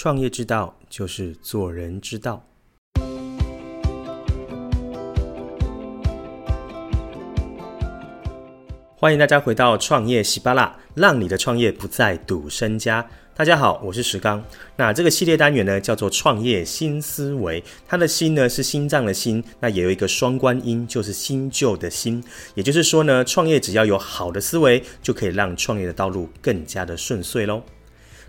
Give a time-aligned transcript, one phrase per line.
[0.00, 2.40] 创业之道就是做人之道。
[8.96, 13.04] 欢迎大家回到创业喜巴拉，让你的创业不再赌身家。
[13.34, 14.40] 大家好，我是石刚。
[14.76, 17.60] 那这个系列单元呢，叫做创业新思维。
[17.84, 22.22] 它的“新”呢是心脏的“心”，那也有一个双关音，就是新旧的“新”。
[22.54, 27.60] 也就是说呢，创业只要有好的思维，就可以让创业的道路更加的顺遂喽。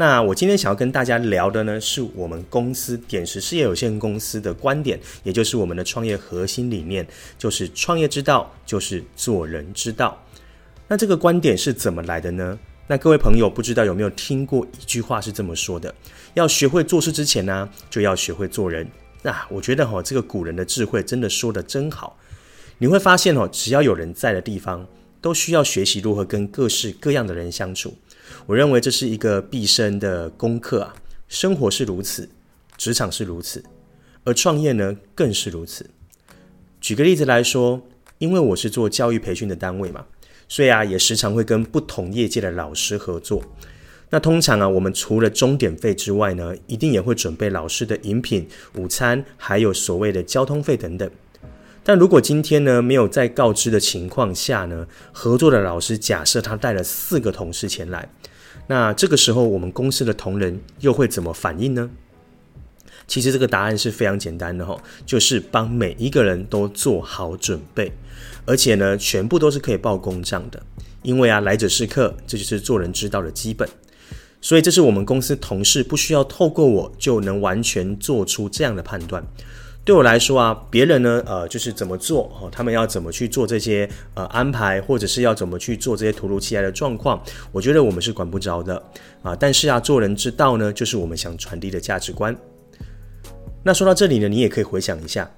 [0.00, 10.18] 那我今天想要跟大家聊的呢，是我们公司点石事业有限公司的观点，也就是我们的创业核心理念，就是创业之道，就是做人之道。
[10.88, 12.58] 那这个观点是怎么来的呢？
[12.86, 15.94] 那各位朋友不知道有没有听过一句话是这么说的：
[16.32, 18.88] 要学会做事之前呢，就要学会做人。
[19.20, 22.18] 那我觉得哈，这个古人的智慧真的说得真好。
[22.78, 24.86] 你会发现哦，只要有人在的地方，
[25.20, 27.94] 都需要学习如何跟各式各样的人相处。
[28.46, 30.94] 我认为这是一个毕生的功课啊。
[31.28, 32.28] 生活是如此，
[32.76, 33.62] 职场是如此，
[34.24, 35.88] 而创业呢更是如此。
[36.80, 37.86] 举个例子来说，
[38.18, 40.06] 因为我是做教育培训的单位嘛。
[40.48, 43.40] 所以啊，也时常会跟不同业界的老师合作。
[44.10, 51.08] 那通常啊，我们除了钟点费之外呢，一定也会准备老师的饮品、午餐，还有所谓的交通费等等。
[51.82, 58.08] 但如果今天呢，没有在告知的情况下呢，合作的老师假设他带了四个同事前来，
[58.66, 61.90] 那这个时候我们公司的同仁又会怎么反应呢？
[63.06, 67.92] 其实这个答案是非常简单的哈，就是帮每一个人都做好准备，
[68.44, 70.62] 而且呢，全部都是可以报公账的。
[71.02, 73.68] 因为啊，来者是客，这就是做人之道的基本。
[74.42, 79.26] 所以这是我们公司同事不需要透过我就能完全做出这样的判断。
[79.82, 88.80] 对我来说啊，别人呢，呃，就是怎么做哦，他们要怎么去做这些呃安排，或者是要怎么去做这些突如其来的状况，我觉得我们是管不着的
[89.22, 89.34] 啊。
[89.34, 92.36] 但是啊，做人之道呢，就是我们想传递的价值观。
[93.64, 95.30] 那说到这里呢，你也可以回想一下，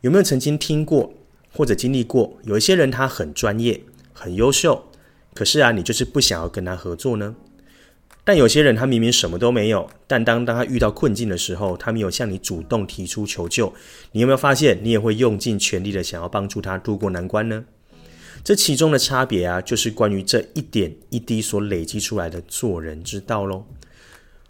[0.00, 1.12] 有没有曾经听过
[1.52, 4.84] 或者经历过，有一些人他很专业、很优秀，
[5.34, 7.34] 可是啊，你就是不想要跟他合作呢？
[8.28, 13.72] 但有些人他明明什么都没有，但当当他遇到困境的时候，他没有向你主动提出求救，
[14.12, 17.64] 你有没有发现，你也会用尽全力的想要帮助他度过难关呢？
[18.44, 23.64] 这其中的差别啊，就是关于这一点一滴所累积出来的做人之道喽。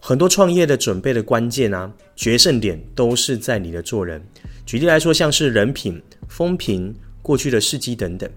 [0.00, 4.20] 很多创业的准备的关键啊，决胜点都是在你的做人。
[4.66, 6.92] 举例来说，像是人品、风评、
[7.22, 8.28] 过去的事迹等等。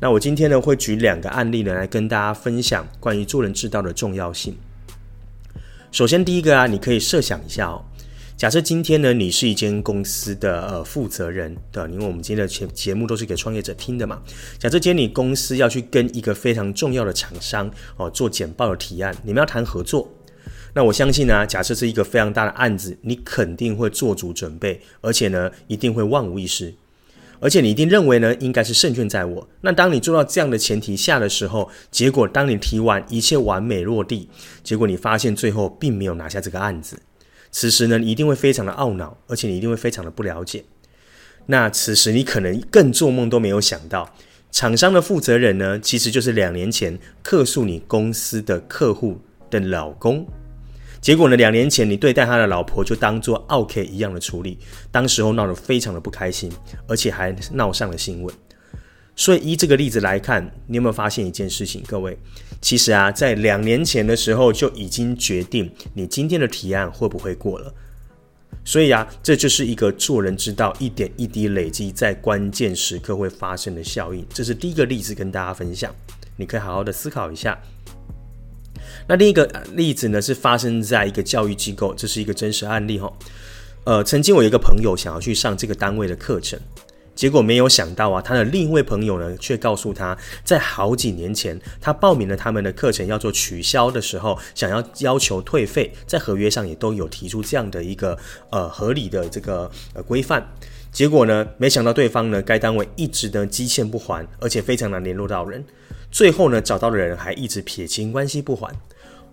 [0.00, 4.56] 那我今天呢，会举两个案例呢，来跟大家分享关于做人之道的重要性。
[5.92, 7.84] 首先，第一个啊，你可以设想一下哦，
[8.36, 14.22] 假设今天呢，你是一间公司的呃负责人的，因为我们今天的节节目都是给创业者听的嘛。
[14.56, 20.08] 假设今天你公司要去跟一个非常重要的厂商哦做简报的提案，你们要谈合作。
[20.72, 26.72] 那我相信呢，假设是一个非常大的案子，你肯定会做足准备，而且呢，一定会万无一失，
[27.40, 29.48] 而且你一定认为呢，应该是胜券在握。
[29.62, 34.28] 那当你做到这样的前提下的时候，结果当你提完一切完美落地，
[34.62, 37.00] 结果你发现最后并没有拿下这个案子，
[37.50, 40.64] 此时呢，你一定会非常的懊恼，而且你一定会非常的不了解。
[41.46, 44.14] 那此时你可能更做梦都没有想到，
[44.52, 49.18] 厂商的负责人呢，其实就是两年前客诉你公司的客户
[49.50, 50.26] 的老公。
[51.00, 54.58] 结果呢，两年前你对待他的老婆就当做 OK 一样的处理，
[54.90, 56.52] 当时候闹得非常的不开心，
[56.86, 58.34] 而且还闹上了新闻。
[59.16, 61.82] 所以依这个例子来看，你有没有发现一件事情？
[61.86, 62.16] 各位，
[62.60, 67.74] 其实啊，在两年前的时候就已经决定你今天的提案会不会过了。
[68.64, 74.24] 所以啊，这就是一个做人之道，一点一滴累积在关键时刻会发生的效应。
[74.32, 75.94] 这是第一个例子跟大家分享，
[76.36, 77.58] 你可以好好的思考一下。
[79.06, 79.44] 那另一个
[79.74, 83.12] 例子呢，是发生在一个教育机构，这是一个真实案例哈。
[83.84, 86.60] 呃，曾经我有一个朋友想要去上这个单位的课程，
[87.14, 98.16] 结果没有想到啊，他的另一位朋友呢，却告诉他在好几年前，他报名了他们的课程要做取消的时候，想要要求退费，在合约上也都有提出这样的一个
[98.50, 100.46] 呃合理的这个呃规范。
[100.92, 105.64] 结果呢，没想到对方呢，该单位一直呢积欠不还，而且非常难联络到人，
[106.10, 108.74] 最后呢，找到的人还一直撇清关系不还。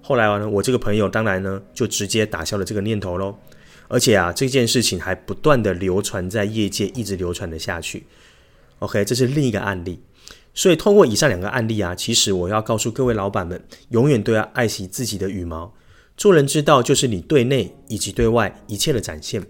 [0.07, 3.36] 后来呢，我这个朋友当然呢就直接打消了这个念头喽，
[3.89, 8.06] 而且啊这件事情还不断的流传在业界，一直流传的下去。
[8.80, 10.00] OK，这是另一个案例。
[10.54, 15.74] 所以通过以上两个案例啊，其实我要告诉各位老板们，永远都要爱惜自己的羽毛。
[16.15, 19.45] 做人之道就是你对内以及对外一切的展现。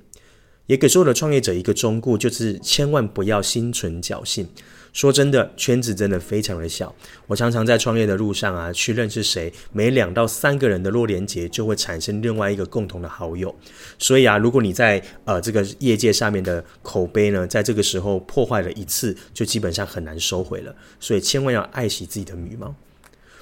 [0.67, 4.47] 也给所有的创业者一个忠告，就是千万不要心存侥幸。
[4.93, 6.93] 说真的，圈子真的非常的小。
[7.27, 13.55] 我常常在创业的路上啊，去认识谁，每两到三个人的弱连结就会产生另外一个共同的好友。
[13.99, 20.75] 所以啊，如果你在呃这个业界上面的口碑呢，在这个时候破坏了一次，就基本上很难收回了。
[20.99, 22.73] 所以千万要爱惜自己的羽毛。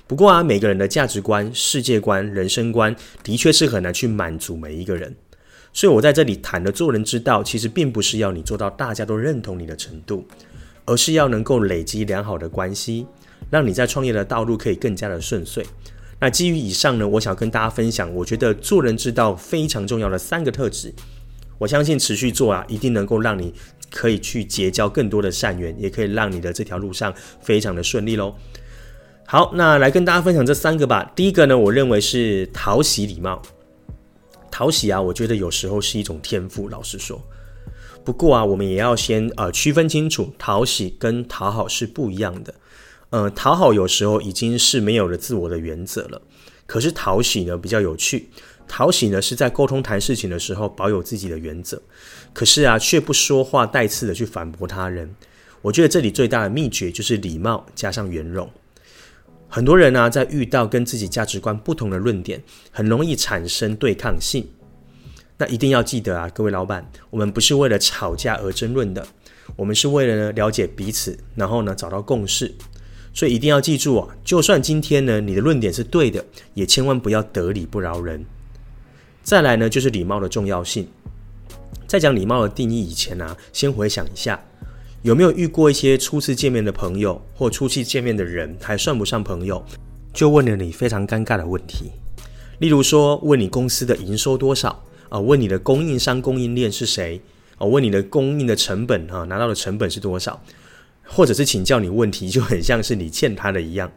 [0.08, 2.94] 不过啊，每个人的价值观、世界观、人生观，
[3.24, 5.16] 的确是很难去满足每一个人。
[5.76, 10.26] 所以我在这里谈的做人之道，其实并不是要你做到大家都认同你的程度。
[10.88, 13.08] 而是要能够累积良好的关系，
[13.50, 15.66] 让你在创业的道路可以更加的顺遂。
[16.20, 20.94] 那基于以上呢，我想跟大家分享，我觉得做人之道非常重要的三个特质。
[21.58, 23.52] 我相信持续做啊，一定能够让你
[23.90, 27.12] 可以去结交更多的善缘，也可以让你的这条路上
[27.42, 28.36] 非常的顺利喽。
[29.26, 31.12] 好，那来跟大家分享这三个吧。
[31.16, 33.42] 第一个呢，我认为是讨喜礼貌。
[34.58, 37.22] 讨喜啊，我觉得有时候是一种天赋，老实说。
[38.06, 42.54] 不过啊，我们也要先呃区分清楚，讨喜跟讨好是不一样的。
[43.10, 46.22] 呃，讨好有时候已经是没有了自我的原则了，
[46.66, 48.30] 可是讨喜呢比较有趣。
[48.66, 51.82] 讨喜呢是在沟通谈事情的时候保有自己的原则，
[52.32, 55.14] 可是啊却不说话带刺的去反驳他人。
[55.62, 58.50] 我觉得这里最大的秘诀就是礼貌加上圆融。
[59.56, 64.46] 很多人呢、在遇到跟自己价值观不同的论点，很容易产生对抗性。
[65.38, 69.08] 那一定要记得啊，各位老板，我们不是为了吵架而争论的，
[69.56, 72.54] 我们是为了呢了解彼此，然后呢找到共识。
[73.14, 78.26] 所以一定要记住啊，就算今天呢你的论点是对的，也千万不要得理不饶人。
[79.24, 80.86] 再来呢就是礼貌的重要性。
[81.88, 84.44] 在讲礼貌的定义以前呢，啊，先回想一下，
[85.06, 89.64] 有没有遇过一些初次见面的朋友或初次见面的人还算不上朋友，
[90.12, 91.92] 就问了你非常尴尬的问题，
[92.58, 94.84] 例如说问你公司的营收多少。
[95.10, 97.22] 啊，问你的供应商、供应链是谁？
[97.60, 100.42] 啊，问你的供应的成本啊，拿到的成本是多少？
[101.04, 103.92] 或者是请教你问题，就很像是你欠他的一样，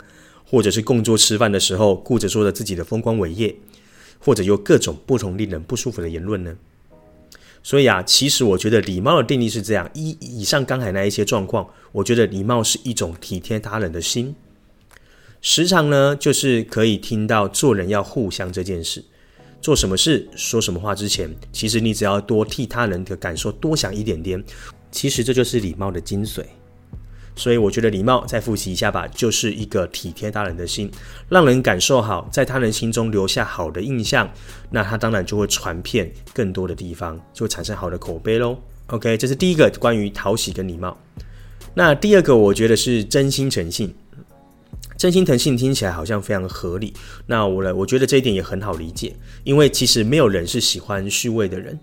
[0.44, 3.56] 或者是共桌吃饭的时候，顾着说着自己的风光伟业，
[4.18, 6.54] 或者有各种不同令人不舒服的言论呢？
[7.68, 14.34] 所以啊，其实我觉得礼貌的定义是这样：一以上刚才那一些状况，我觉得礼貌是一种体贴他人的心。
[15.42, 19.04] 时常呢，就是可以听到做人要互相这件事。
[19.60, 24.42] 做什么事、说什么话之前，其实你只要多替他人的感受多想一点点，
[24.90, 26.42] 其实这就是礼貌的精髓。
[27.38, 30.90] 所以我觉得礼貌再复习一下吧，就是一个体贴他人的心，
[31.28, 34.28] 让人感受好，在他人心中留下好的印象，
[34.70, 38.58] 那他当然就会传遍更多的地方，就会产生好的口碑喽。
[38.88, 40.98] OK，这是第一个关于讨喜跟礼貌。
[41.74, 43.94] 那第二个我觉得是真心诚信。
[44.96, 46.92] 真心诚信听起来好像非常合理，
[47.26, 49.14] 那我呢，我觉得这一点也很好理解，
[49.44, 51.78] 因为其实没有人是喜欢虚伪的人，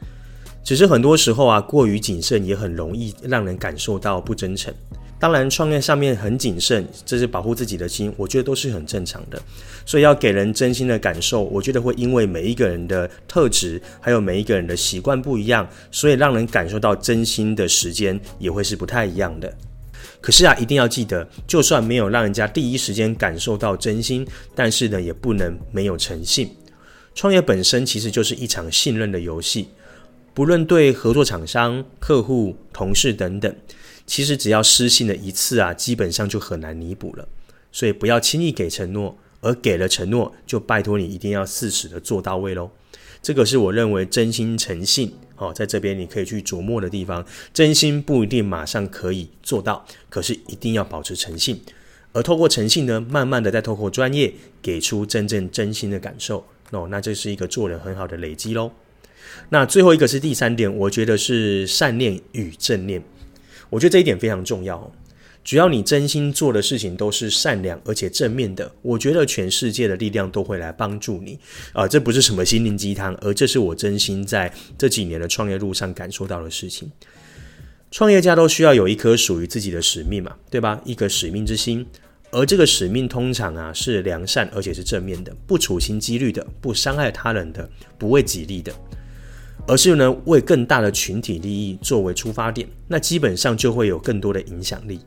[0.66, 4.74] 只是很多时候啊，过于谨慎也很容易让人感受到不真诚。
[5.25, 9.42] 当然，创业上面很谨慎，这是保护自己的心，我觉得都是很正常的。
[9.83, 19.51] 所以要给人真心的感受，我觉得会因为每一个人的特质，还有每一个人的习惯不一样，所以让人感受到真心的时间也会是不太一样的。
[20.22, 24.24] 可是啊，一定要记得，就算没有让人家第一时间感受到真心，
[24.54, 26.56] 但是呢，也不能没有诚信。
[27.16, 29.69] 创业本身其实就是一场信任的游戏，
[30.36, 33.56] 不论对合作厂商、客户、同事等等，
[34.06, 37.28] 其实只要失信了一次啊，基本上就很难弥补了。
[37.72, 42.72] 所以不要轻易给承诺，而给了承诺，就拜托你一定要适时的做到位喽。
[43.22, 47.25] 这个是我认为真心诚信哦，在这边你可以去琢磨的地方。
[47.53, 51.60] 真心不一定马上可以做到，可是一定要保持诚信。
[52.13, 58.72] 而透过诚信呢，慢慢的再透过专业，给出真正真心的感受哦，那这是一个做人很好的累积喽。
[59.50, 63.03] 那最后一个是第三点，我觉得是善念与正念，
[63.75, 64.89] 我觉得这一点非常重要。
[65.44, 71.38] 只要你真心做的事情都是善良而且正面的，我觉得全世界的力量都会来帮助你
[71.74, 76.89] 啊、这不是什么心灵鸡汤，而这是我真心在这几年的创业路上感受到的事情。
[77.91, 80.82] 创业家都需要有一颗属于自己的使命嘛，对吧？
[80.86, 81.86] 一个使命之心，
[82.32, 88.74] 而这个使命通常啊是良善而且是正面的，不处心积虑的，不伤害他人的，不为己利的，
[89.67, 95.00] 而是呢为更大的群体利益作为出发点，那基本上就会有更多的影响力。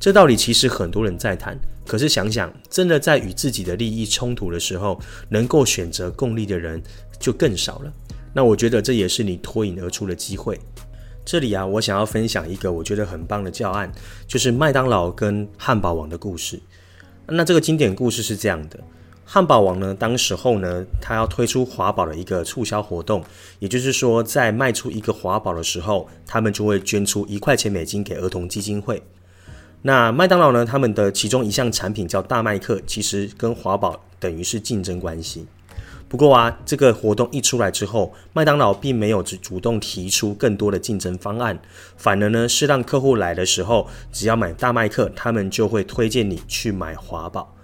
[0.00, 1.56] 这道理其实很多人在谈，
[1.86, 6.82] 可是想想，真的在与自己的利益冲突的时候，能够选择共利的人
[7.20, 7.92] 就更少了。
[8.34, 10.58] 那我觉得这也是你脱颖而出的机会。
[11.24, 13.92] 这里啊，我想要分享一个我觉得很棒的教案，
[14.26, 16.58] 就是麦当劳跟汉堡王的故事。
[17.28, 18.80] 那这个经典故事是这样的：
[19.24, 23.24] 汉堡王呢，当时候呢，他要推出华宝的一个促销活动，
[23.60, 29.02] 也就是说，在卖出一个华宝的时候，他们就会捐出一块钱美金给儿童基金会。
[29.82, 35.46] 那麦当劳呢，他们的其中一项产品叫大麦克，其实跟华宝等于是竞争关系。
[36.08, 41.58] 不过啊，这个活动一出来之后，麦当劳并没有主主动提出更多的竞争方案，
[41.96, 47.56] 反而呢是让客户来的时候，只要买大麦克，他们就会推荐你去买华宝。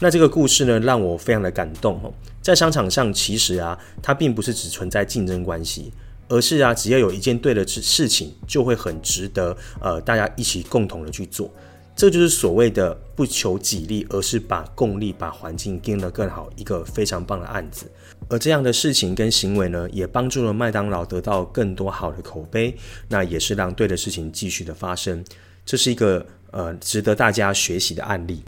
[0.00, 2.12] 那这个故事呢，让我非常的感动哦。
[2.42, 5.92] 在商场上，其实啊，它并不是只存在竞争关系。
[6.26, 11.50] 而是啊，只要有一件对的事情，就会很值得呃大家一起共同的去做。
[11.94, 17.84] 这就是所谓的不求己利，而是把共利、把环境变得更好，一个非常棒的案子。
[18.30, 22.74] 而这样的事情跟行为呢，也帮助了麦当劳得到更多好的口碑，
[23.06, 25.22] 那也是让对的事情继续的发生。
[25.66, 28.42] 这是一个呃值得大家学习的案例。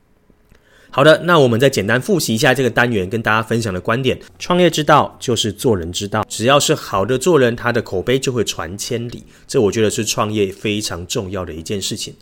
[0.97, 4.19] 好的，那我们再简单复习一下这个单元跟大家分享的观点。
[4.39, 9.23] 创业之道就是做人之道，只要是好的做人，他的口碑就会传千里。
[9.47, 12.15] 这我觉得是创业非常重要的一件事情。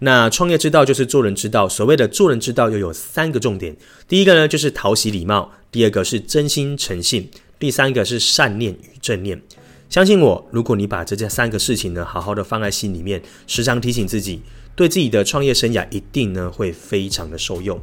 [0.00, 3.74] 那创业之道就是做人之道，所谓的做人之道又有三个重点。
[4.06, 9.40] 第一个呢就是讨喜礼貌，第二个是真心诚信，第三个是善念与正念。
[9.88, 14.42] 相信我，如果你把这这三个事情呢好好的放在心里面，时常提醒自己，
[14.76, 17.80] 对自己的创业生涯一定呢会非常的受用。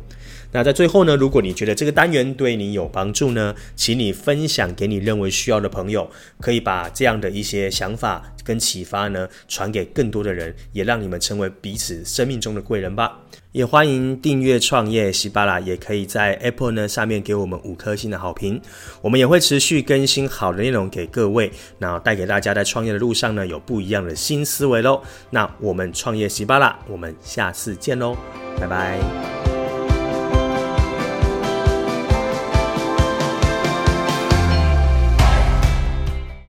[0.55, 6.09] 那在最后呢，如果你觉得这个单元对你有帮助呢，请你分享给你认为需要的朋友，
[6.39, 13.19] 可以把这样的一些想法跟启发呢传给更多的人，也让你们成为彼此生命中的贵人吧。
[13.51, 18.61] 也欢迎订阅创业西巴拉，也可以在 Apple 呢上面给我们五颗星的好评。
[19.01, 25.01] 我们也会持续更新好的内容给各位，那带给大家在创业的路上呢有不一样的新思维喽。
[25.31, 28.15] 那我们创业西巴拉，我们下次见喽，
[28.57, 29.44] 拜拜。